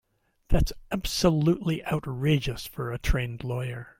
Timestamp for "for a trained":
2.65-3.43